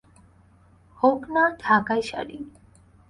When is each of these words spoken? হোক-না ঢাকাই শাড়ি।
হোক-না 0.99 1.43
ঢাকাই 1.59 2.01
শাড়ি। 2.01 2.37